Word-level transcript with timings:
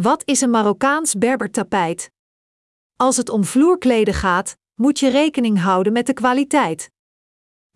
Wat 0.00 0.22
is 0.24 0.40
een 0.40 0.50
Marokkaans 0.50 1.14
Berbertapijt? 1.14 2.10
Als 2.96 3.16
het 3.16 3.28
om 3.28 3.44
vloerkleden 3.44 4.14
gaat, 4.14 4.56
moet 4.74 4.98
je 4.98 5.08
rekening 5.10 5.60
houden 5.60 5.92
met 5.92 6.06
de 6.06 6.12
kwaliteit. 6.12 6.90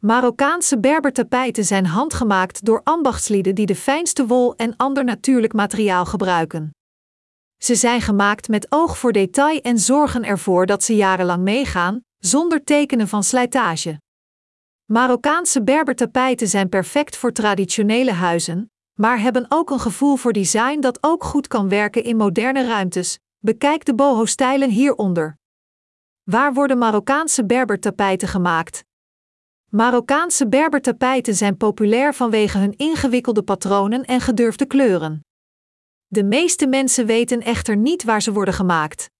Marokkaanse 0.00 0.80
Berbertapijten 0.80 1.64
zijn 1.64 1.86
handgemaakt 1.86 2.64
door 2.64 2.80
ambachtslieden 2.84 3.54
die 3.54 3.66
de 3.66 3.74
fijnste 3.74 4.26
wol 4.26 4.54
en 4.54 4.76
ander 4.76 5.04
natuurlijk 5.04 5.52
materiaal 5.52 6.04
gebruiken. 6.04 6.70
Ze 7.62 7.74
zijn 7.74 8.00
gemaakt 8.00 8.48
met 8.48 8.66
oog 8.68 8.98
voor 8.98 9.12
detail 9.12 9.60
en 9.60 9.78
zorgen 9.78 10.24
ervoor 10.24 10.66
dat 10.66 10.82
ze 10.82 10.96
jarenlang 10.96 11.42
meegaan, 11.42 12.00
zonder 12.18 12.64
tekenen 12.64 13.08
van 13.08 13.24
slijtage. 13.24 14.00
Marokkaanse 14.84 15.62
Berbertapijten 15.62 16.48
zijn 16.48 16.68
perfect 16.68 17.16
voor 17.16 17.32
traditionele 17.32 18.12
huizen, 18.12 18.70
maar 18.96 19.20
hebben 19.20 19.46
ook 19.48 19.70
een 19.70 19.80
gevoel 19.80 20.16
voor 20.16 20.32
design 20.32 20.80
dat 20.80 20.98
ook 21.00 21.24
goed 21.24 21.46
kan 21.46 21.68
werken 21.68 22.04
in 22.04 22.16
moderne 22.16 22.66
ruimtes. 22.66 23.18
Bekijk 23.38 23.84
de 23.84 23.94
boho-stijlen 23.94 24.70
hieronder. 24.70 25.38
Waar 26.22 26.54
worden 26.54 26.78
Marokkaanse 26.78 27.46
Berbertapijten 27.46 28.28
gemaakt? 28.28 28.84
Marokkaanse 29.68 30.48
Berbertapijten 30.48 31.34
zijn 31.34 31.56
populair 31.56 32.14
vanwege 32.14 32.58
hun 32.58 32.76
ingewikkelde 32.76 33.42
patronen 33.42 34.04
en 34.04 34.20
gedurfde 34.20 34.66
kleuren. 34.66 35.20
De 36.06 36.24
meeste 36.24 36.66
mensen 36.66 37.06
weten 37.06 37.40
echter 37.40 37.76
niet 37.76 38.04
waar 38.04 38.22
ze 38.22 38.32
worden 38.32 38.54
gemaakt. 38.54 39.10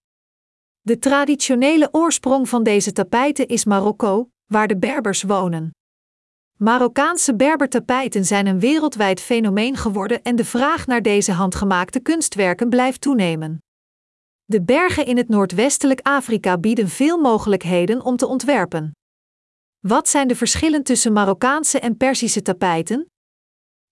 De 0.81 0.99
traditionele 0.99 1.89
oorsprong 1.93 2.49
van 2.49 2.63
deze 2.63 2.93
tapijten 2.93 3.49
is 3.49 3.65
Marokko, 3.65 4.31
waar 4.47 4.69
de 4.69 4.79
Berbers 4.79 5.23
wonen. 5.23 5.71
Marokkaanse 6.59 7.35
Berbertapijten 7.35 8.25
zijn 8.25 8.47
een 8.47 8.61
wereldwijd 8.61 9.21
fenomeen 9.21 9.77
geworden 9.77 10.23
en 10.23 10.37
de 10.37 10.45
vraag 10.45 10.87
naar 10.87 11.03
deze 11.03 11.33
handgemaakte 11.33 12.01
kunstwerken 12.01 12.69
blijft 12.69 13.01
toenemen. 13.01 13.59
De 14.45 14.63
bergen 14.63 15.07
in 15.07 15.17
het 15.17 15.29
noordwestelijk 15.29 16.01
Afrika 16.03 16.59
bieden 16.59 16.89
veel 16.89 17.19
mogelijkheden 17.19 18.05
om 18.05 18.17
te 18.17 18.27
ontwerpen. 18.27 18.93
Wat 19.79 20.09
zijn 20.09 20.29
de 20.29 20.37
verschillen 20.37 20.83
tussen 20.83 21.13
Marokkaanse 21.13 21.81
en 21.81 21.97
Persische 21.97 22.43
tapijten? 22.43 23.07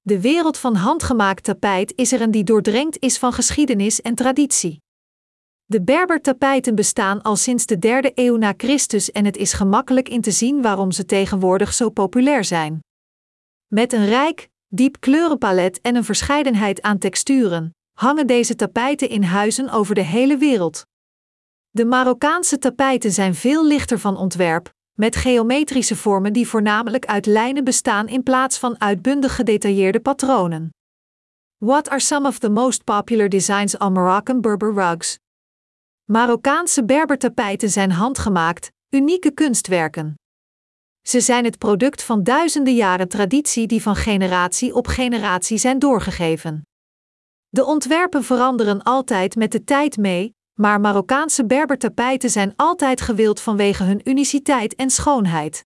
De 0.00 0.20
wereld 0.20 0.58
van 0.58 0.74
handgemaakt 0.74 1.44
tapijt 1.44 1.92
is 1.96 2.12
er 2.12 2.20
een 2.20 2.30
die 2.30 2.44
doordrenkt 2.44 2.98
is 2.98 3.18
van 3.18 3.32
geschiedenis 3.32 4.00
en 4.00 4.14
traditie. 4.14 4.83
De 5.66 5.82
Berber-tapijten 5.82 6.74
bestaan 6.74 7.22
al 7.22 7.36
sinds 7.36 7.66
de 7.66 7.78
derde 7.78 8.12
eeuw 8.14 8.36
na 8.36 8.54
Christus 8.56 9.10
en 9.10 9.24
het 9.24 9.36
is 9.36 9.52
gemakkelijk 9.52 10.08
in 10.08 10.20
te 10.20 10.30
zien 10.30 10.62
waarom 10.62 10.92
ze 10.92 11.04
tegenwoordig 11.04 11.72
zo 11.72 11.90
populair 11.90 12.44
zijn. 12.44 12.80
Met 13.66 13.92
een 13.92 14.06
rijk, 14.06 14.48
diep 14.68 15.00
kleurenpalet 15.00 15.80
en 15.80 15.96
een 15.96 16.04
verscheidenheid 16.04 16.82
aan 16.82 16.98
texturen, 16.98 17.74
hangen 17.92 18.26
deze 18.26 18.54
tapijten 18.54 19.08
in 19.08 19.22
huizen 19.22 19.70
over 19.70 19.94
de 19.94 20.02
hele 20.02 20.36
wereld. 20.36 20.86
De 21.70 21.84
Marokkaanse 21.84 22.58
tapijten 22.58 23.12
zijn 23.12 23.34
veel 23.34 23.66
lichter 23.66 23.98
van 23.98 24.16
ontwerp, 24.16 24.72
met 24.92 25.16
geometrische 25.16 25.96
vormen 25.96 26.32
die 26.32 26.48
voornamelijk 26.48 27.06
uit 27.06 27.26
lijnen 27.26 27.64
bestaan 27.64 28.08
in 28.08 28.22
plaats 28.22 28.58
van 28.58 28.80
uitbundig 28.80 29.36
gedetailleerde 29.36 30.00
patronen. 30.00 30.70
What 31.58 31.88
are 31.88 32.00
some 32.00 32.28
of 32.28 32.38
the 32.38 32.50
most 32.50 32.84
popular 32.84 33.28
designs 33.28 33.78
on 33.78 33.92
Moroccan 33.92 34.40
Berber 34.40 34.74
rugs? 34.74 35.18
Marokkaanse 36.12 36.84
Berbertapijten 36.84 37.70
zijn 37.70 37.90
handgemaakt, 37.90 38.70
unieke 38.90 39.30
kunstwerken. 39.30 40.14
Ze 41.06 41.20
zijn 41.20 41.44
het 41.44 41.58
product 41.58 42.02
van 42.02 42.22
duizenden 42.22 42.74
jaren 42.74 43.08
traditie 43.08 43.66
die 43.66 43.82
van 43.82 43.96
generatie 43.96 44.74
op 44.74 44.86
generatie 44.86 45.58
zijn 45.58 45.78
doorgegeven. 45.78 46.62
De 47.48 47.64
ontwerpen 47.64 48.24
veranderen 48.24 48.82
altijd 48.82 49.36
met 49.36 49.52
de 49.52 49.64
tijd 49.64 49.96
mee, 49.96 50.34
maar 50.60 50.80
Marokkaanse 50.80 51.46
Berbertapijten 51.46 52.30
zijn 52.30 52.52
altijd 52.56 53.00
gewild 53.00 53.40
vanwege 53.40 53.84
hun 53.84 54.08
uniciteit 54.08 54.74
en 54.74 54.90
schoonheid. 54.90 55.64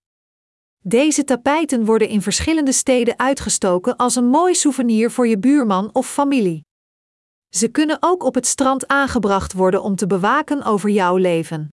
Deze 0.84 1.24
tapijten 1.24 1.84
worden 1.84 2.08
in 2.08 2.22
verschillende 2.22 2.72
steden 2.72 3.18
uitgestoken 3.18 3.96
als 3.96 4.16
een 4.16 4.28
mooi 4.28 4.54
souvenir 4.54 5.10
voor 5.10 5.26
je 5.26 5.38
buurman 5.38 5.90
of 5.92 6.10
familie. 6.10 6.66
Ze 7.48 7.68
kunnen 7.68 7.96
ook 8.00 8.22
op 8.22 8.34
het 8.34 8.46
strand 8.46 8.88
aangebracht 8.88 9.52
worden 9.52 9.82
om 9.82 9.96
te 9.96 10.06
bewaken 10.06 10.62
over 10.62 10.90
jouw 10.90 11.16
leven. 11.16 11.68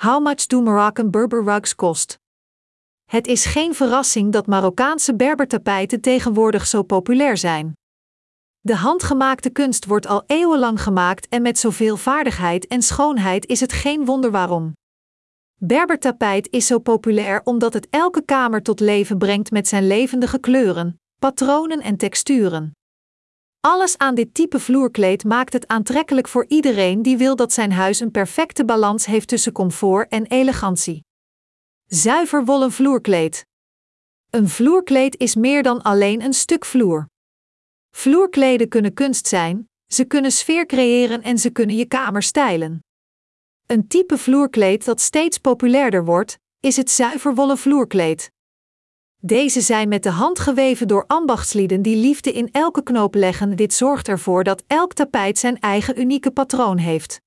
How 0.00 0.22
much 0.24 0.46
do 0.46 0.60
Moroccan 0.60 1.10
Berber 1.10 1.44
rugs 1.44 1.74
cost? 1.74 2.18
Het 3.04 3.26
is 3.26 3.44
geen 3.44 3.74
verrassing 3.74 4.32
dat 4.32 4.46
Marokkaanse 4.46 5.14
Berbertapijten 5.14 6.00
tegenwoordig 6.00 6.66
zo 6.66 6.82
populair 6.82 7.36
zijn. 7.36 7.72
De 8.60 8.76
handgemaakte 8.76 9.50
kunst 9.50 9.84
wordt 9.84 10.06
al 10.06 10.22
eeuwenlang 10.26 10.82
gemaakt 10.82 11.28
en 11.28 11.42
met 11.42 11.58
zoveel 11.58 11.96
vaardigheid 11.96 12.66
en 12.66 12.82
schoonheid 12.82 13.46
is 13.46 13.60
het 13.60 13.72
geen 13.72 14.04
wonder 14.04 14.30
waarom. 14.30 14.72
Berbertapijt 15.60 16.48
is 16.50 16.66
zo 16.66 16.78
populair 16.78 17.40
omdat 17.44 17.72
het 17.72 17.86
elke 17.90 18.24
kamer 18.24 18.62
tot 18.62 18.80
leven 18.80 19.18
brengt 19.18 19.50
met 19.50 19.68
zijn 19.68 19.86
levendige 19.86 20.38
kleuren, 20.38 21.00
patronen 21.18 21.80
en 21.80 21.96
texturen. 21.96 22.75
Alles 23.60 23.98
aan 23.98 24.14
dit 24.14 24.34
type 24.34 24.60
vloerkleed 24.60 25.24
maakt 25.24 25.52
het 25.52 25.68
aantrekkelijk 25.68 26.28
voor 26.28 26.44
iedereen 26.48 27.02
die 27.02 27.16
wil 27.16 27.36
dat 27.36 27.52
zijn 27.52 27.72
huis 27.72 28.00
een 28.00 28.10
perfecte 28.10 28.64
balans 28.64 29.06
heeft 29.06 29.28
tussen 29.28 29.52
comfort 29.52 30.08
en 30.10 30.26
elegantie. 30.26 31.04
Zuiver 31.86 32.44
wollen 32.44 32.72
vloerkleed. 32.72 33.46
Een 34.30 34.48
vloerkleed 34.48 35.16
is 35.16 35.34
meer 35.34 35.62
dan 35.62 35.82
alleen 35.82 36.22
een 36.22 36.34
stuk 36.34 36.64
vloer. 36.64 37.06
Vloerkleden 37.90 38.68
kunnen 38.68 38.94
kunst 38.94 39.26
zijn, 39.26 39.68
ze 39.92 40.04
kunnen 40.04 40.32
sfeer 40.32 40.66
creëren 40.66 41.22
en 41.22 41.38
ze 41.38 41.50
kunnen 41.50 41.76
je 41.76 41.86
kamer 41.86 42.22
stijlen. 42.22 42.84
Een 43.66 43.88
type 43.88 44.18
vloerkleed 44.18 44.84
dat 44.84 45.00
steeds 45.00 45.38
populairder 45.38 46.04
wordt, 46.04 46.38
is 46.60 46.76
het 46.76 46.90
zuiver 46.90 47.34
wollen 47.34 47.58
vloerkleed. 47.58 48.30
Deze 49.22 49.60
zijn 49.60 49.88
met 49.88 50.02
de 50.02 50.10
hand 50.10 50.38
geweven 50.38 50.88
door 50.88 51.04
ambachtslieden 51.06 51.82
die 51.82 51.96
liefde 51.96 52.32
in 52.32 52.48
elke 52.52 52.82
knoop 52.82 53.14
leggen. 53.14 53.56
Dit 53.56 53.74
zorgt 53.74 54.08
ervoor 54.08 54.44
dat 54.44 54.62
elk 54.66 54.92
tapijt 54.92 55.38
zijn 55.38 55.60
eigen 55.60 56.00
unieke 56.00 56.30
patroon 56.30 56.78
heeft. 56.78 57.20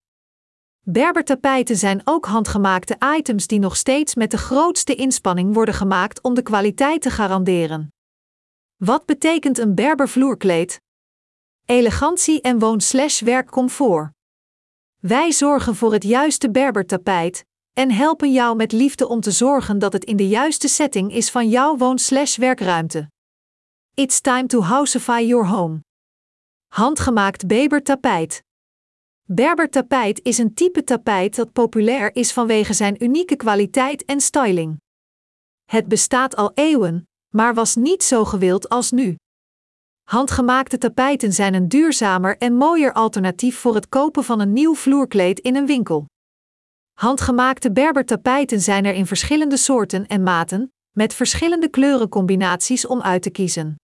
Berbertapijten 0.80 1.76
zijn 1.76 2.02
ook 2.04 2.26
handgemaakte 2.26 2.98
items 3.18 3.48
die 3.48 3.60
nog 3.60 3.76
steeds 3.76 4.16
met 4.16 4.32
de 4.32 4.38
grootste 4.38 4.96
inspanning 4.96 5.54
worden 5.54 5.74
gemaakt 5.74 6.22
om 6.22 6.34
de 6.34 6.42
kwaliteit 6.42 7.02
te 7.02 7.10
garanderen. 7.10 7.94
Wat 8.76 9.06
betekent 9.06 9.58
een 9.58 9.76
Berber 9.76 10.10
vloerkleed? 10.10 10.82
Elegantie 11.66 12.42
en 12.42 12.60
woon-werkcomfort. 12.60 14.12
Wij 15.00 15.32
zorgen 15.32 15.76
voor 15.76 15.94
het 15.94 16.04
juiste 16.04 16.52
Berbertapijt, 16.52 17.46
en 17.80 17.92
helpen 17.92 18.32
jou 18.32 18.56
met 18.56 18.72
liefde 18.72 19.08
om 19.08 19.22
te 19.22 19.32
zorgen 19.32 19.80
dat 19.80 19.94
het 19.94 20.04
in 20.04 20.16
de 20.16 20.28
juiste 20.28 20.68
setting 20.68 21.14
is 21.14 21.32
van 21.32 21.50
jouw 21.50 21.78
woon-werkruimte. 21.78 23.10
It's 23.94 24.22
time 24.22 24.46
to 24.46 24.62
housify 24.62 25.22
your 25.26 25.48
home. 25.48 25.80
Handgemaakt 26.68 27.48
Beber 27.48 27.84
tapijt. 27.84 28.42
Berber 29.24 29.70
tapijt 29.70 30.20
is 30.24 30.38
een 30.38 30.54
type 30.54 30.84
tapijt 30.84 31.36
dat 31.36 31.52
populair 31.52 32.16
is 32.16 32.34
vanwege 32.34 32.74
zijn 32.74 33.04
unieke 33.04 33.36
kwaliteit 33.36 34.06
en 34.06 34.22
styling. 34.22 34.78
Het 35.66 35.88
bestaat 35.88 36.36
al 36.36 36.52
eeuwen, 36.54 37.08
maar 37.36 37.54
was 37.54 37.76
niet 37.76 38.04
zo 38.04 38.26
gewild 38.26 38.70
als 38.70 38.92
nu. 38.92 39.16
Handgemaakte 40.04 40.78
tapijten 40.78 41.34
zijn 41.34 41.54
een 41.54 41.68
duurzamer 41.68 42.38
en 42.38 42.54
mooier 42.54 42.94
alternatief 42.94 43.58
voor 43.58 43.76
het 43.76 43.90
kopen 43.90 44.24
van 44.24 44.40
een 44.40 44.54
nieuw 44.54 44.76
vloerkleed 44.76 45.40
in 45.40 45.56
een 45.56 45.66
winkel. 45.66 46.06
Handgemaakte 47.00 47.72
Berber-tapijten 47.72 48.62
zijn 48.62 48.86
er 48.86 48.94
in 48.94 49.06
verschillende 49.06 49.58
soorten 49.58 50.08
en 50.08 50.24
maten, 50.24 50.74
met 50.92 51.14
verschillende 51.14 51.70
kleurencombinaties 51.70 52.88
om 52.88 53.02
uit 53.02 53.22
te 53.22 53.30
kiezen. 53.30 53.76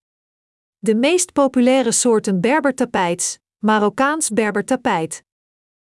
De 0.77 0.95
meest 0.95 1.33
populaire 1.33 1.91
soorten 1.91 2.41
Berber-tapijts, 2.41 3.37
Marokkaans 3.57 4.29
Berber-tapijt. 4.29 5.23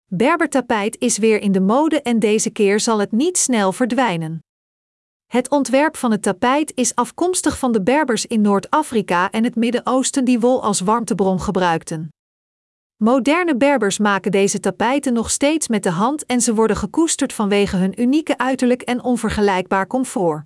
Berber-tapijt 0.05 0.99
is 0.99 1.19
weer 1.19 1.41
in 1.41 1.53
de 1.53 1.61
mode 1.61 2.03
en 2.03 2.19
deze 2.19 2.51
keer 2.51 2.81
zal 2.81 2.99
het 2.99 3.13
niet 3.13 3.39
snel 3.39 3.73
verdwijnen. 3.73 4.45
Het 5.27 5.51
ontwerp 5.51 5.97
van 5.97 6.11
het 6.11 6.23
tapijt 6.23 6.73
is 6.75 6.95
afkomstig 6.95 7.59
van 7.59 7.73
de 7.73 7.83
Berbers 7.83 8.27
in 8.27 8.41
Noord-Afrika 8.41 9.31
en 9.31 9.45
het 9.45 9.55
Midden-Oosten 9.55 10.25
die 10.25 10.41
wol 10.41 10.63
als 10.63 10.81
warmtebron 10.81 11.41
gebruikten. 11.41 12.09
Moderne 13.03 13.57
Berbers 13.57 13.99
maken 13.99 14.31
deze 14.31 14.61
tapijten 14.61 15.13
nog 15.13 15.31
steeds 15.31 15.69
met 15.69 15.83
de 15.83 15.91
hand 15.91 16.27
en 16.27 16.41
ze 16.41 16.55
worden 16.55 16.77
gekoesterd 16.77 17.33
vanwege 17.33 17.77
hun 17.77 18.01
unieke 18.01 18.39
uiterlijk 18.39 18.83
en 18.83 19.03
onvergelijkbaar 19.03 19.87
comfort. 19.87 20.45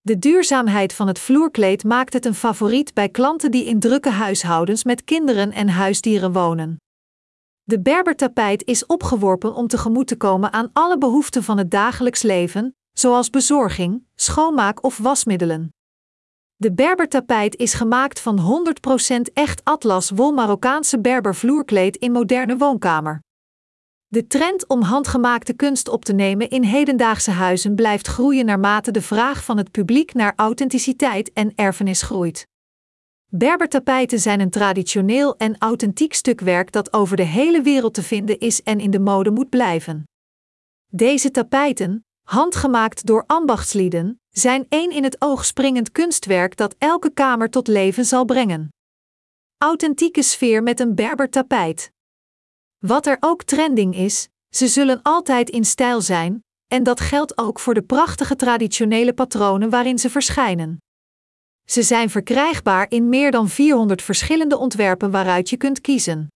De 0.00 0.18
duurzaamheid 0.18 0.92
van 0.92 1.06
het 1.06 1.18
vloerkleed 1.18 1.84
maakt 1.84 2.12
het 2.12 2.24
een 2.24 2.34
favoriet 2.34 2.94
bij 2.94 3.08
klanten 3.08 3.50
die 3.50 3.64
in 3.64 3.80
drukke 3.80 4.10
huishoudens 4.10 4.84
met 4.84 5.04
kinderen 5.04 5.52
en 5.52 5.68
huisdieren 5.68 6.32
wonen. 6.32 6.76
De 7.62 7.80
Berbertapijt 7.80 8.64
is 8.64 8.86
opgeworpen 8.86 9.54
om 9.54 9.66
tegemoet 9.66 10.06
te 10.06 10.16
komen 10.16 10.52
aan 10.52 10.70
alle 10.72 10.98
behoeften 10.98 11.42
van 11.42 11.58
het 11.58 11.70
dagelijks 11.70 12.22
leven, 12.22 12.76
zoals 12.92 13.30
bezorging, 13.30 14.04
schoonmaak 14.14 14.84
of 14.84 14.98
wasmiddelen. 14.98 15.75
De 16.58 16.72
Berbertapijt 16.72 17.56
is 17.56 17.74
gemaakt 17.74 18.20
van 18.20 18.64
100% 19.18 19.32
echt 19.32 19.64
atlas 19.64 20.10
wol 20.10 20.32
Marokkaanse 20.32 21.00
Berber 21.00 21.34
vloerkleed 21.34 21.96
in 21.96 22.12
moderne 22.12 22.56
woonkamer. 22.56 23.20
De 24.06 24.26
trend 24.26 24.68
om 24.68 24.82
handgemaakte 24.82 25.52
kunst 25.52 25.88
op 25.88 26.04
te 26.04 26.12
nemen 26.12 26.50
in 26.50 26.62
hedendaagse 26.62 27.30
huizen 27.30 27.74
blijft 27.74 28.06
groeien 28.06 28.46
naarmate 28.46 28.90
de 28.90 29.02
vraag 29.02 29.44
van 29.44 29.56
het 29.56 29.70
publiek 29.70 30.14
naar 30.14 30.32
authenticiteit 30.36 31.32
en 31.32 31.52
erfenis 31.54 32.02
groeit. 32.02 32.46
Berbertapijten 33.26 34.20
zijn 34.20 34.40
een 34.40 34.50
traditioneel 34.50 35.36
en 35.36 35.58
authentiek 35.58 36.14
stuk 36.14 36.40
werk 36.40 36.72
dat 36.72 36.92
over 36.92 37.16
de 37.16 37.22
hele 37.22 37.62
wereld 37.62 37.94
te 37.94 38.02
vinden 38.02 38.38
is 38.38 38.62
en 38.62 38.80
in 38.80 38.90
de 38.90 39.00
mode 39.00 39.30
moet 39.30 39.48
blijven. 39.48 40.04
Deze 40.92 41.30
tapijten, 41.30 42.04
handgemaakt 42.22 43.06
door 43.06 43.24
ambachtslieden, 43.26 44.20
zijn 44.38 44.66
één 44.68 44.90
in 44.90 45.04
het 45.04 45.16
oog 45.18 45.44
springend 45.44 45.92
kunstwerk 45.92 46.56
dat 46.56 46.74
elke 46.78 47.10
kamer 47.10 47.50
tot 47.50 47.68
leven 47.68 48.04
zal 48.04 48.24
brengen. 48.24 48.68
Authentieke 49.58 50.22
sfeer 50.22 50.62
met 50.62 50.80
een 50.80 50.94
Berber 50.94 51.30
tapijt. 51.30 51.90
Wat 52.78 53.06
er 53.06 53.16
ook 53.20 53.42
trending 53.42 53.96
is, 53.96 54.28
ze 54.54 54.68
zullen 54.68 55.02
altijd 55.02 55.50
in 55.50 55.64
stijl 55.64 56.00
zijn, 56.00 56.44
en 56.66 56.82
dat 56.82 57.00
geldt 57.00 57.38
ook 57.38 57.60
voor 57.60 57.74
de 57.74 57.82
prachtige 57.82 58.36
traditionele 58.36 59.12
patronen 59.12 59.70
waarin 59.70 59.98
ze 59.98 60.10
verschijnen. 60.10 60.78
Ze 61.64 61.82
zijn 61.82 62.10
verkrijgbaar 62.10 62.90
in 62.90 63.08
meer 63.08 63.30
dan 63.30 63.48
400 63.48 64.02
verschillende 64.02 64.58
ontwerpen 64.58 65.10
waaruit 65.10 65.50
je 65.50 65.56
kunt 65.56 65.80
kiezen. 65.80 66.28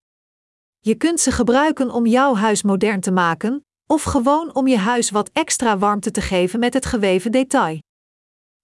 Je 0.79 0.95
kunt 0.95 1.21
ze 1.21 1.33
gebruiken 1.33 1.91
om 1.91 2.07
jouw 2.07 2.35
huis 2.35 2.63
modern 2.63 3.01
te 3.01 3.11
maken, 3.11 3.65
of 3.87 4.03
gewoon 4.03 4.55
om 4.55 4.67
je 4.67 4.79
huis 4.79 5.11
wat 5.11 5.31
extra 5.33 5.79
warmte 5.79 6.11
te 6.11 6.21
geven 6.21 6.61
met 6.61 6.75
het 6.75 6.87
geweven 6.87 7.33
detail. 7.33 7.79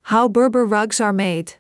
How 0.09 0.31
Berber 0.31 0.69
rugs 0.69 1.01
are 1.01 1.13
made. 1.13 1.51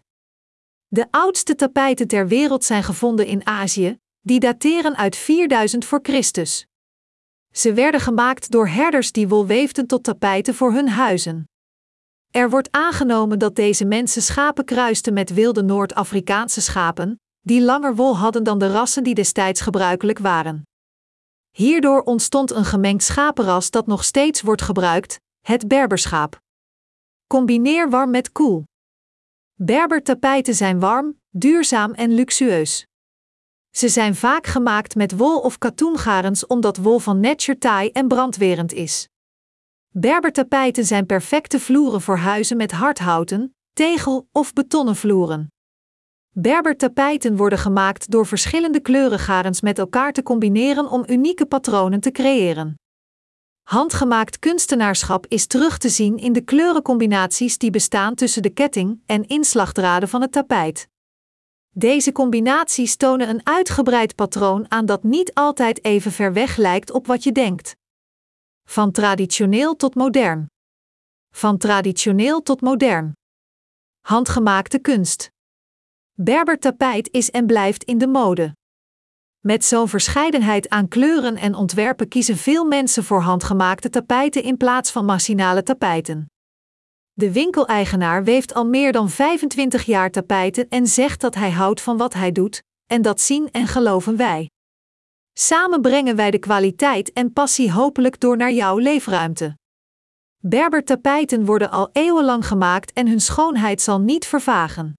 De 0.86 1.06
oudste 1.10 1.54
tapijten 1.54 2.08
ter 2.08 2.28
wereld 2.28 2.64
zijn 2.64 2.82
gevonden 2.82 3.26
in 3.26 3.46
Azië, 3.46 3.98
die 4.20 4.40
dateren 4.40 4.96
uit 4.96 5.16
4000 5.16 5.84
voor 5.84 5.98
Christus. 6.02 6.66
Ze 7.52 7.72
werden 7.72 8.00
gemaakt 8.00 8.50
door 8.50 8.68
herders 8.68 9.12
die 9.12 9.28
wol 9.28 9.46
weefden 9.46 9.86
tot 9.86 10.04
tapijten 10.04 10.54
voor 10.54 10.72
hun 10.72 10.88
huizen. 10.88 11.48
Er 12.30 12.50
wordt 12.50 12.68
aangenomen 12.70 13.38
dat 13.38 13.56
deze 13.56 13.84
mensen 13.84 14.22
schapen 14.22 14.64
kruisten 14.64 15.12
met 15.12 15.34
wilde 15.34 15.62
Noord-Afrikaanse 15.62 16.60
schapen, 16.60 17.20
die 17.40 17.62
langer 17.62 17.94
wol 17.94 18.16
hadden 18.16 18.44
dan 18.44 18.58
de 18.58 18.72
rassen 18.72 19.04
die 19.04 19.14
destijds 19.14 19.60
gebruikelijk 19.60 20.18
waren. 20.18 20.62
Hierdoor 21.50 22.02
ontstond 22.02 22.50
een 22.50 22.64
gemengd 22.64 23.02
schapenras 23.02 23.70
dat 23.70 23.86
nog 23.86 24.04
steeds 24.04 24.42
wordt 24.42 24.62
gebruikt, 24.62 25.20
het 25.40 25.68
Berberschaap. 25.68 26.44
Combineer 27.26 27.90
warm 27.90 28.10
met 28.10 28.32
koel. 28.32 28.64
Berbertapijten 29.54 30.54
zijn 30.54 30.80
warm, 30.80 31.20
duurzaam 31.30 31.92
en 31.92 32.14
luxueus. 32.14 32.86
Ze 33.70 33.88
zijn 33.88 34.14
vaak 34.14 34.46
gemaakt 34.46 34.94
met 34.94 35.16
wol 35.16 35.38
of 35.38 35.58
katoengarens 35.58 36.46
omdat 36.46 36.76
wol 36.76 36.98
van 36.98 37.20
nature 37.20 37.58
taai 37.58 37.90
en 37.90 38.08
brandwerend 38.08 38.72
is. 38.72 39.08
Berbertapijten 39.92 40.84
zijn 40.84 41.06
perfecte 41.06 41.60
vloeren 41.60 42.00
voor 42.00 42.16
huizen 42.16 42.56
met 42.56 42.72
hardhouten, 42.72 43.56
tegel 43.72 44.28
of 44.32 44.52
betonnen 44.52 44.96
vloeren. 44.96 45.48
Berbertapijten 46.30 47.36
worden 47.36 47.58
gemaakt 47.58 48.10
door 48.10 48.26
verschillende 48.26 48.80
kleurengarens 48.80 49.60
met 49.60 49.78
elkaar 49.78 50.12
te 50.12 50.22
combineren 50.22 50.90
om 50.90 51.04
unieke 51.06 51.46
patronen 51.46 52.00
te 52.00 52.10
creëren. 52.10 52.74
Handgemaakt 53.66 54.38
kunstenaarschap 54.38 55.26
is 55.28 55.46
terug 55.46 55.78
te 55.78 55.88
zien 55.88 56.18
in 56.18 56.32
de 56.32 56.40
kleurencombinaties 56.40 57.58
die 57.58 57.70
bestaan 57.70 58.14
tussen 58.14 58.42
de 58.42 58.50
ketting 58.50 59.02
en 59.06 59.26
inslagdraden 59.26 60.08
van 60.08 60.20
het 60.20 60.32
tapijt. 60.32 60.88
Deze 61.70 62.12
combinaties 62.12 62.96
tonen 62.96 63.28
een 63.28 63.46
uitgebreid 63.46 64.14
patroon 64.14 64.70
aan 64.70 64.86
dat 64.86 65.02
niet 65.02 65.34
altijd 65.34 65.84
even 65.84 66.12
ver 66.12 66.32
weg 66.32 66.56
lijkt 66.56 66.90
op 66.90 67.06
wat 67.06 67.24
je 67.24 67.32
denkt. 67.32 67.76
Van 68.64 68.92
traditioneel 68.92 69.76
tot 69.76 69.94
modern. 69.94 70.46
Van 71.32 71.58
traditioneel 71.58 72.42
tot 72.42 72.60
modern. 72.60 73.12
Handgemaakte 74.00 74.78
kunst. 74.78 75.30
Berber 76.12 76.58
tapijt 76.58 77.08
is 77.12 77.30
en 77.30 77.46
blijft 77.46 77.84
in 77.84 77.98
de 77.98 78.06
mode. 78.06 78.52
Met 79.46 79.64
zo'n 79.64 79.88
verscheidenheid 79.88 80.68
aan 80.68 80.88
kleuren 80.88 81.36
en 81.36 81.54
ontwerpen 81.54 82.08
kiezen 82.08 82.36
veel 82.36 82.64
mensen 82.64 83.04
voor 83.04 83.20
handgemaakte 83.20 83.90
tapijten 83.90 84.42
in 84.42 84.56
plaats 84.56 84.90
van 84.90 85.04
machinale 85.04 85.62
tapijten. 85.62 86.26
De 87.12 87.32
winkeleigenaar 87.32 88.24
weeft 88.24 88.54
al 88.54 88.66
meer 88.66 88.92
dan 88.92 89.10
25 89.10 89.82
jaar 89.82 90.10
tapijten 90.10 90.68
en 90.68 90.86
zegt 90.86 91.20
dat 91.20 91.34
hij 91.34 91.50
houdt 91.50 91.80
van 91.80 91.96
wat 91.96 92.14
hij 92.14 92.32
doet, 92.32 92.62
en 92.86 93.02
dat 93.02 93.20
zien 93.20 93.50
en 93.50 93.66
geloven 93.66 94.16
wij. 94.16 94.50
Samen 95.32 95.80
brengen 95.80 96.16
wij 96.16 96.30
de 96.30 96.38
kwaliteit 96.38 97.12
en 97.12 97.32
passie 97.32 97.72
hopelijk 97.72 98.20
door 98.20 98.36
naar 98.36 98.52
jouw 98.52 98.78
leefruimte. 98.78 99.56
Berber 100.42 100.84
tapijten 100.84 101.44
worden 101.44 101.70
al 101.70 101.88
eeuwenlang 101.92 102.46
gemaakt 102.46 102.92
en 102.92 103.08
hun 103.08 103.20
schoonheid 103.20 103.80
zal 103.80 104.00
niet 104.00 104.26
vervagen. 104.26 104.94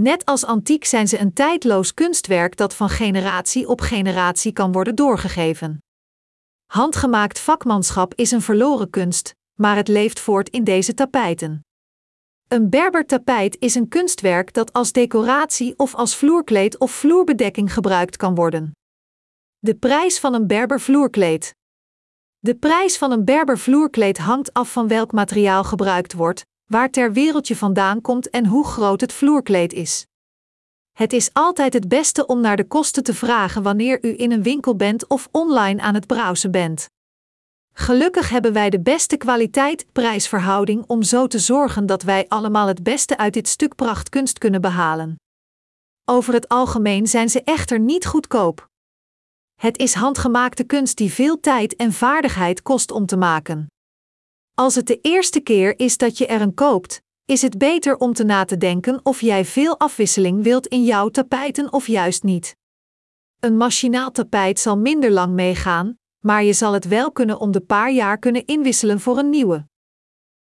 Net 0.00 0.24
als 0.24 0.44
antiek 0.44 0.84
zijn 0.84 1.08
ze 1.08 1.18
een 1.18 1.32
tijdloos 1.32 1.94
kunstwerk 1.94 2.56
dat 2.56 2.74
van 2.74 2.88
generatie 2.88 3.68
op 3.68 3.80
generatie 3.80 4.52
kan 4.52 4.72
worden 4.72 4.94
doorgegeven. 4.94 5.82
Handgemaakt 6.66 7.38
vakmanschap 7.38 8.14
is 8.14 8.30
een 8.30 8.42
verloren 8.42 8.90
kunst, 8.90 9.34
maar 9.54 9.76
het 9.76 9.88
leeft 9.88 10.20
voort 10.20 10.48
in 10.48 10.64
deze 10.64 10.94
tapijten. 10.94 11.64
Een 12.48 12.70
Berber 12.70 13.06
tapijt 13.06 13.56
is 13.58 13.74
een 13.74 13.88
kunstwerk 13.88 14.52
dat 14.52 14.72
als 14.72 14.92
decoratie 14.92 15.78
of 15.78 15.94
als 15.94 16.16
vloerkleed 16.16 16.78
of 16.78 16.90
vloerbedekking 16.90 17.72
gebruikt 17.72 18.16
kan 18.16 18.34
worden. 18.34 18.72
De 19.58 19.74
prijs 19.74 20.20
van 20.20 20.34
een 20.34 20.46
Berber 20.46 20.80
vloerkleed. 20.80 21.54
De 22.38 22.54
prijs 22.54 22.98
van 22.98 23.10
een 23.10 23.24
Berber 23.24 23.58
vloerkleed 23.58 24.18
hangt 24.18 24.52
af 24.52 24.72
van 24.72 24.88
welk 24.88 25.12
materiaal 25.12 25.64
gebruikt 25.64 26.12
wordt, 26.12 26.44
waar 26.68 26.90
ter 26.90 27.12
wereldje 27.12 27.56
vandaan 27.56 28.00
komt 28.00 28.30
en 28.30 28.46
hoe 28.46 28.66
groot 28.66 29.00
het 29.00 29.12
vloerkleed 29.12 29.72
is. 29.72 30.06
Het 30.92 31.12
is 31.12 31.30
altijd 31.32 31.72
het 31.72 31.88
beste 31.88 32.26
om 32.26 32.40
naar 32.40 32.56
de 32.56 32.66
kosten 32.66 33.02
te 33.02 33.14
vragen 33.14 33.62
wanneer 33.62 34.04
u 34.04 34.14
in 34.18 34.32
een 34.32 34.42
winkel 34.42 34.76
bent 34.76 35.06
of 35.06 35.28
online 35.30 35.82
aan 35.82 35.94
het 35.94 36.06
browsen 36.06 36.50
bent. 36.50 36.88
Gelukkig 37.72 38.28
hebben 38.28 38.52
wij 38.52 38.70
de 38.70 38.80
beste 38.80 39.16
kwaliteit-prijsverhouding 39.16 40.84
om 40.86 41.02
zo 41.02 41.26
te 41.26 41.38
zorgen 41.38 41.86
dat 41.86 42.02
wij 42.02 42.28
allemaal 42.28 42.66
het 42.66 42.82
beste 42.82 43.16
uit 43.16 43.32
dit 43.32 43.48
stuk 43.48 43.74
prachtkunst 43.74 44.38
kunnen 44.38 44.60
behalen. 44.60 45.16
Over 46.04 46.34
het 46.34 46.48
algemeen 46.48 47.06
zijn 47.06 47.28
ze 47.28 47.42
echter 47.42 47.80
niet 47.80 48.06
goedkoop. 48.06 48.68
Het 49.60 49.78
is 49.78 49.94
handgemaakte 49.94 50.64
kunst 50.64 50.96
die 50.96 51.12
veel 51.12 51.40
tijd 51.40 51.76
en 51.76 51.92
vaardigheid 51.92 52.62
kost 52.62 52.90
om 52.90 53.06
te 53.06 53.16
maken. 53.16 53.66
Als 54.58 54.74
het 54.74 54.86
de 54.86 54.98
eerste 55.00 55.40
keer 55.40 55.78
is 55.78 55.96
dat 55.96 56.18
je 56.18 56.26
er 56.26 56.40
een 56.40 56.54
koopt, 56.54 57.02
is 57.24 57.42
het 57.42 57.58
beter 57.58 57.96
om 57.96 58.12
te 58.12 58.24
na 58.24 58.44
te 58.44 58.56
denken 58.56 59.00
of 59.02 59.20
jij 59.20 59.44
veel 59.44 59.78
afwisseling 59.78 60.42
wilt 60.42 60.66
in 60.66 60.84
jouw 60.84 61.08
tapijten 61.08 61.72
of 61.72 61.86
juist 61.86 62.22
niet. 62.22 62.56
Een 63.40 63.56
machinaal 63.56 64.10
tapijt 64.10 64.58
zal 64.58 64.78
minder 64.78 65.10
lang 65.10 65.32
meegaan, 65.32 65.98
maar 66.24 66.44
je 66.44 66.52
zal 66.52 66.72
het 66.72 66.88
wel 66.88 67.12
kunnen 67.12 67.40
om 67.40 67.50
de 67.50 67.60
paar 67.60 67.92
jaar 67.92 68.18
kunnen 68.18 68.46
inwisselen 68.46 69.00
voor 69.00 69.18
een 69.18 69.30
nieuwe. 69.30 69.66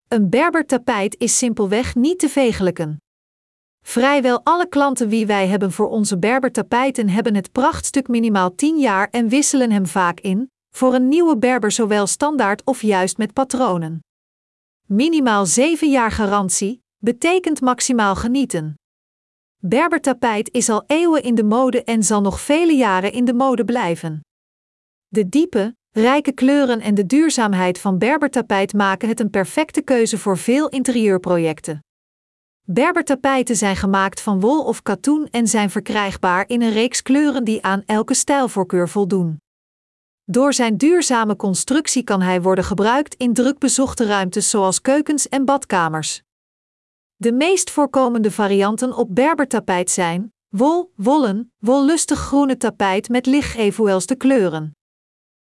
Een 0.07 0.29
Berber 0.29 0.65
tapijt 0.65 1.15
is 1.19 1.37
simpelweg 1.37 1.95
niet 1.95 2.19
te 2.19 2.29
vegelijken. 2.29 2.97
Vrijwel 3.81 4.41
alle 4.43 4.67
klanten 4.67 5.09
wie 5.09 5.25
wij 5.25 5.47
hebben 5.47 5.71
voor 5.71 5.89
onze 5.89 6.17
Berber 6.17 6.51
tapijten 6.51 7.09
hebben 7.09 7.35
het 7.35 7.51
prachtstuk 7.51 8.07
minimaal 8.07 8.55
10 8.55 8.79
jaar 8.79 9.07
en 9.09 9.29
wisselen 9.29 9.71
hem 9.71 9.85
vaak 9.85 10.19
in, 10.19 10.51
voor 10.75 10.93
een 10.93 11.07
nieuwe 11.07 11.37
Berber 11.37 11.71
zowel 11.71 12.07
standaard 12.07 12.63
of 12.63 12.81
juist 12.81 13.17
met 13.17 13.33
patronen. 13.33 13.99
Minimaal 14.87 15.45
7 15.45 15.89
jaar 15.89 16.11
garantie 16.11 16.83
betekent 16.97 17.61
maximaal 17.61 18.15
genieten. 18.15 18.73
Berbertapijt 19.57 20.51
is 20.51 20.69
al 20.69 20.83
eeuwen 20.87 21.23
in 21.23 21.35
de 21.35 21.43
mode 21.43 21.83
en 21.83 22.03
zal 22.03 22.21
nog 22.21 22.41
vele 22.41 22.75
jaren 22.75 23.11
in 23.11 23.25
de 23.25 23.33
mode 23.33 23.65
blijven. 23.65 24.21
De 25.07 25.29
diepe, 25.29 25.75
rijke 25.91 26.31
kleuren 26.31 26.81
en 26.81 26.95
de 26.95 27.05
duurzaamheid 27.05 27.79
van 27.79 27.97
Berbertapijt 27.97 28.73
maken 28.73 29.07
het 29.07 29.19
een 29.19 29.29
perfecte 29.29 29.81
keuze 29.81 30.17
voor 30.17 30.37
veel 30.37 30.69
interieurprojecten. 30.69 31.79
Berbertapijten 32.61 33.55
zijn 33.55 33.75
gemaakt 33.75 34.21
van 34.21 34.39
wol 34.39 34.63
of 34.63 34.81
katoen 34.81 35.27
en 35.31 35.47
zijn 35.47 35.69
verkrijgbaar 35.69 36.43
in 36.47 36.61
een 36.61 36.71
reeks 36.71 37.01
kleuren 37.01 37.43
die 37.43 37.63
aan 37.63 37.83
elke 37.85 38.13
stijlvoorkeur 38.13 38.89
voldoen. 38.89 39.41
Door 40.25 40.53
zijn 40.53 40.77
duurzame 40.77 41.35
constructie 41.35 42.03
kan 42.03 42.21
hij 42.21 42.41
worden 42.41 42.63
gebruikt 42.63 43.15
in 43.15 43.33
drukbezochte 43.33 44.05
ruimtes 44.05 44.49
zoals 44.49 44.81
keukens 44.81 45.29
en 45.29 45.45
badkamers. 45.45 46.21
De 47.15 47.31
meest 47.31 47.71
voorkomende 47.71 48.31
varianten 48.31 48.93
op 48.93 49.15
berbertapijt 49.15 49.89
zijn 49.89 50.33
wol, 50.49 50.91
wollen, 50.95 51.53
wollustig 51.57 52.19
groene 52.19 52.57
tapijt 52.57 53.09
met 53.09 53.25
licht 53.25 53.55
kleuren. 54.17 54.75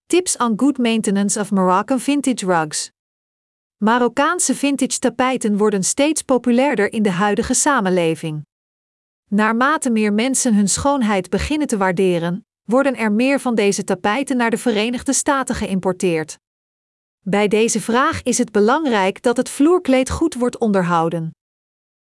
Tips 0.06 0.38
on 0.38 0.54
good 0.60 0.78
maintenance 0.78 1.40
of 1.40 1.52
Moroccan 1.52 2.00
vintage 2.00 2.46
rugs. 2.46 2.92
Marokkaanse 3.78 4.56
vintage 4.56 5.00
tapijten 5.00 5.58
worden 5.58 5.84
steeds 5.84 6.22
populairder 6.22 6.94
in 6.94 7.04
de 7.04 7.12
huidige 7.12 7.54
samenleving. 7.54 8.46
Naarmate 9.28 9.90
meer 9.90 10.14
mensen 10.14 10.56
hun 10.56 10.70
schoonheid 10.70 11.30
beginnen 11.30 11.68
te 11.68 11.78
waarderen, 11.78 12.46
worden 12.72 12.96
er 12.96 13.12
meer 13.12 13.40
van 13.40 13.56
deze 13.56 13.84
tapijten 13.84 14.38
naar 14.38 14.50
de 14.50 14.58
Verenigde 14.58 15.14
Staten 15.14 15.56
geïmporteerd. 15.56 16.38
Bij 17.24 17.48
deze 17.48 17.82
vraag 17.82 18.24
is 18.24 18.38
het 18.38 18.52
belangrijk 18.52 19.22
dat 19.22 19.38
het 19.38 19.50
vloerkleed 19.50 20.10
goed 20.10 20.34
wordt 20.34 20.58
onderhouden. 20.58 21.32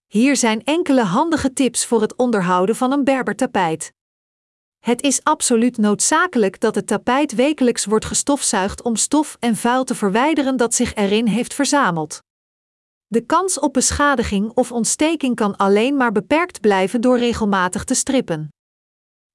Hier 0.07 0.35
zijn 0.35 0.63
enkele 0.63 1.03
handige 1.03 1.53
tips 1.53 1.85
voor 1.85 2.01
het 2.01 2.15
onderhouden 2.15 2.75
van 2.75 2.91
een 2.91 3.03
Berber-tapijt. 3.03 3.91
Het 4.79 5.01
is 5.01 5.23
absoluut 5.23 5.77
noodzakelijk 5.77 6.59
dat 6.59 6.75
het 6.75 6.87
tapijt 6.87 7.35
wekelijks 7.35 7.85
wordt 7.85 8.05
gestofzuigd 8.05 8.81
om 8.81 8.95
stof 8.95 9.37
en 9.39 9.55
vuil 9.55 9.83
te 9.83 9.95
verwijderen 9.95 10.57
dat 10.57 10.73
zich 10.75 10.93
erin 10.95 11.27
heeft 11.27 11.53
verzameld. 11.53 12.19
De 13.07 13.21
kans 13.25 13.59
op 13.59 13.73
beschadiging 13.73 14.51
of 14.51 14.71
ontsteking 14.71 15.35
kan 15.35 15.55
alleen 15.55 15.95
maar 15.97 16.11
beperkt 16.11 16.61
blijven 16.61 17.01
door 17.01 17.17
regelmatig 17.17 17.83
te 17.83 17.93
strippen. 17.93 18.49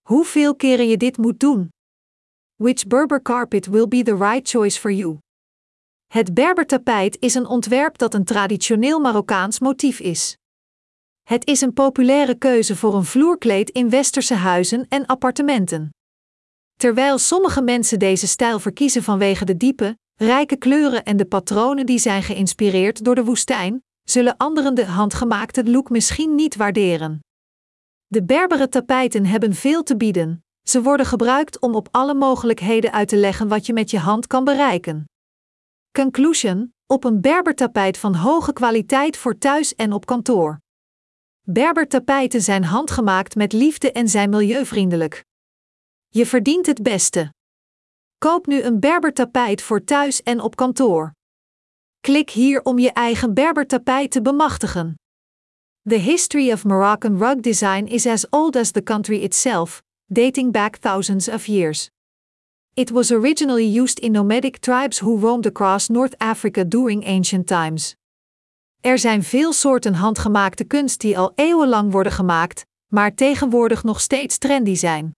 Hoeveel 0.08 0.56
keren 0.56 0.88
je 0.88 0.96
dit 0.96 1.16
moet 1.16 1.40
doen? 1.40 1.68
Which 2.56 2.86
Berber 2.86 3.22
carpet 3.22 3.66
will 3.66 3.88
be 3.88 4.02
the 4.02 4.16
right 4.16 4.48
choice 4.48 4.80
for 4.80 4.92
you? 4.92 5.18
Het 6.06 6.34
Berber-tapijt 6.34 7.16
is 7.20 7.34
een 7.34 7.46
ontwerp 7.46 7.98
dat 7.98 8.14
een 8.14 8.24
traditioneel 8.24 9.00
Marokkaans 9.00 9.58
motief 9.58 10.00
is. 10.00 10.36
Het 11.22 11.46
is 11.46 11.60
een 11.60 11.72
populaire 11.72 12.34
keuze 12.34 12.76
voor 12.76 12.94
een 12.94 13.04
vloerkleed 13.04 13.70
in 13.70 13.90
westerse 13.90 14.34
huizen 14.34 14.86
en 14.88 15.06
appartementen. 15.06 15.90
Terwijl 16.76 17.18
sommige 17.18 17.62
mensen 17.62 17.98
deze 17.98 18.26
stijl 18.26 18.58
verkiezen 18.58 19.02
vanwege 19.02 19.44
de 19.44 19.56
diepe, 19.56 19.98
rijke 20.14 20.56
kleuren 20.56 21.04
en 21.04 21.16
de 21.16 21.26
patronen 21.26 21.86
die 21.86 21.98
zijn 21.98 22.22
geïnspireerd 22.22 23.04
door 23.04 23.14
de 23.14 23.24
woestijn, 23.24 23.82
zullen 24.02 24.36
anderen 24.36 24.74
de 24.74 24.86
handgemaakte 24.86 25.70
look 25.70 25.90
misschien 25.90 26.34
niet 26.34 26.56
waarderen. 26.56 27.23
De 28.06 28.24
Berbere 28.24 28.68
tapijten 28.68 29.26
hebben 29.26 29.54
veel 29.54 29.82
te 29.82 29.96
bieden. 29.96 30.44
Ze 30.62 30.82
worden 30.82 31.06
gebruikt 31.06 31.60
om 31.60 31.74
op 31.74 31.88
alle 31.90 32.14
mogelijkheden 32.14 32.92
uit 32.92 33.08
te 33.08 33.16
leggen 33.16 33.48
wat 33.48 33.66
je 33.66 33.72
met 33.72 33.90
je 33.90 33.98
hand 33.98 34.26
kan 34.26 34.44
bereiken. 34.44 35.04
Conclusion: 35.92 36.74
op 36.86 37.04
een 37.04 37.20
Berbertapijt 37.20 37.98
van 37.98 38.14
hoge 38.14 38.52
kwaliteit 38.52 39.16
voor 39.16 39.38
thuis 39.38 39.74
en 39.74 39.92
op 39.92 40.06
kantoor. 40.06 40.58
Berbertapijten 41.40 42.42
zijn 42.42 42.64
handgemaakt 42.64 43.34
met 43.34 43.52
liefde 43.52 43.92
en 43.92 44.08
zijn 44.08 44.30
milieuvriendelijk. 44.30 45.24
Je 46.08 46.26
verdient 46.26 46.66
het 46.66 46.82
beste. 46.82 47.32
Koop 48.18 48.46
nu 48.46 48.62
een 48.62 48.80
Berbertapijt 48.80 49.62
voor 49.62 49.84
thuis 49.84 50.22
en 50.22 50.40
op 50.40 50.56
kantoor. 50.56 51.12
Klik 52.00 52.30
hier 52.30 52.62
om 52.62 52.78
je 52.78 52.92
eigen 52.92 53.34
Berbertapijt 53.34 54.10
te 54.10 54.22
bemachtigen. 54.22 54.94
The 55.86 55.98
history 55.98 56.48
of 56.48 56.64
Moroccan 56.64 57.18
rug 57.18 57.42
design 57.42 57.86
is 57.88 58.06
as 58.06 58.24
old 58.32 58.56
as 58.56 58.72
the 58.72 58.80
country 58.80 59.22
itself, 59.22 59.82
dating 60.10 60.50
back 60.50 60.78
thousands 60.78 61.28
of 61.28 61.46
years. 61.46 61.90
It 62.74 62.90
was 62.90 63.12
originally 63.12 63.66
used 63.66 63.98
in 63.98 64.12
nomadic 64.12 64.60
tribes 64.60 65.00
who 65.00 65.18
roamed 65.18 65.44
across 65.44 65.90
North 65.90 66.14
Africa 66.20 66.64
during 66.64 67.04
ancient 67.04 67.46
times. 67.46 67.96
Er 68.80 68.98
zijn 68.98 69.22
veel 69.22 69.52
soorten 69.52 69.94
handgemaakte 69.94 70.64
kunst 70.64 71.00
die 71.00 71.18
al 71.18 71.32
eeuwenlang 71.34 71.92
worden 71.92 72.12
gemaakt, 72.12 72.64
maar 72.86 73.14
tegenwoordig 73.14 73.82
nog 73.82 74.00
steeds 74.00 74.38
trendy 74.38 74.74
zijn. 74.74 75.16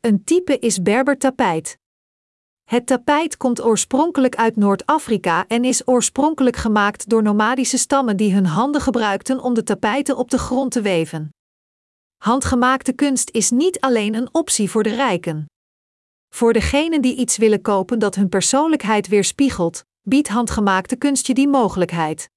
Een 0.00 0.24
type 0.24 0.58
is 0.58 0.82
Berber 0.82 1.18
tapijt. 1.18 1.78
Het 2.70 2.86
tapijt 2.86 3.36
komt 3.36 3.62
oorspronkelijk 3.62 4.36
uit 4.36 4.56
Noord-Afrika 4.56 5.44
en 5.46 5.64
is 5.64 5.88
oorspronkelijk 5.88 6.56
gemaakt 6.56 7.08
door 7.08 7.22
nomadische 7.22 7.78
stammen 7.78 8.16
die 8.16 8.32
hun 8.32 8.46
handen 8.46 8.80
gebruikten 8.80 9.40
om 9.40 9.54
de 9.54 9.62
tapijten 9.62 10.16
op 10.16 10.30
de 10.30 10.38
grond 10.38 10.72
te 10.72 10.80
weven. 10.80 11.28
Handgemaakte 12.16 12.92
kunst 12.92 13.30
is 13.30 13.50
niet 13.50 13.80
alleen 13.80 14.14
een 14.14 14.28
optie 14.32 14.70
voor 14.70 14.82
de 14.82 14.94
rijken. 14.94 15.46
Voor 16.34 16.52
degenen 16.52 17.02
die 17.02 17.16
iets 17.16 17.36
willen 17.36 17.62
kopen 17.62 17.98
dat 17.98 18.14
hun 18.14 18.28
persoonlijkheid 18.28 19.08
weerspiegelt, 19.08 19.84
biedt 20.02 20.28
handgemaakte 20.28 20.96
kunst 20.96 21.26
je 21.26 21.34
die 21.34 21.48
mogelijkheid. 21.48 22.28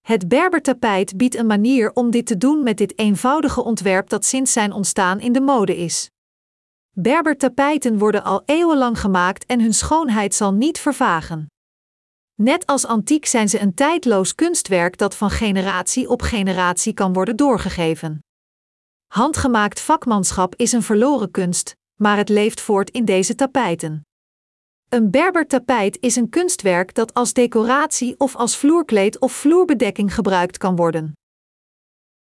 Het 0.00 0.28
Berbertapijt 0.28 1.16
biedt 1.16 1.34
een 1.34 1.46
manier 1.46 1.92
om 1.92 2.10
dit 2.10 2.26
te 2.26 2.38
doen 2.38 2.62
met 2.62 2.76
dit 2.76 2.98
eenvoudige 2.98 3.64
ontwerp 3.64 4.08
dat 4.08 4.24
sinds 4.24 4.52
zijn 4.52 4.72
ontstaan 4.72 5.20
in 5.20 5.32
de 5.32 5.40
mode 5.40 5.76
is. 5.76 6.10
Berbertapijten 6.94 7.98
worden 7.98 8.24
al 8.24 8.42
eeuwenlang 8.46 9.00
gemaakt 9.00 9.46
en 9.46 9.60
hun 9.60 9.74
schoonheid 9.74 10.34
zal 10.34 10.52
niet 10.52 10.78
vervagen. 10.78 11.46
Net 12.34 12.66
als 12.66 12.86
antiek 12.86 13.26
zijn 13.26 13.48
ze 13.48 13.60
een 13.60 13.74
tijdloos 13.74 14.34
kunstwerk 14.34 14.98
dat 14.98 15.16
van 15.16 15.30
generatie 15.30 16.08
op 16.08 16.22
generatie 16.22 16.92
kan 16.92 17.12
worden 17.12 17.36
doorgegeven. 17.36 18.18
Handgemaakt 19.06 19.80
vakmanschap 19.80 20.54
is 20.56 20.72
een 20.72 20.82
verloren 20.82 21.30
kunst, 21.30 21.74
maar 22.00 22.16
het 22.16 22.28
leeft 22.28 22.60
voort 22.60 22.90
in 22.90 23.04
deze 23.04 23.34
tapijten. 23.34 24.06
Een 24.88 25.10
Berber-tapijt 25.10 25.98
is 26.00 26.16
een 26.16 26.28
kunstwerk 26.28 26.94
dat 26.94 27.14
als 27.14 27.32
decoratie 27.32 28.14
of 28.18 28.36
als 28.36 28.56
vloerkleed 28.56 29.18
of 29.18 29.32
vloerbedekking 29.32 30.14
gebruikt 30.14 30.58
kan 30.58 30.76
worden. 30.76 31.12